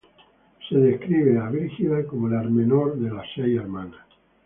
Se 0.67 0.75
describe 0.77 1.37
a 1.37 1.47
Brígida 1.49 2.07
como 2.07 2.27
la 2.27 2.41
menor 2.41 2.95
de 2.97 3.11
las 3.11 3.27
seis 3.35 3.59
hermanas. 3.59 4.01